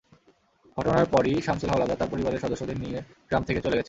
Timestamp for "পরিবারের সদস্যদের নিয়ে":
2.09-2.97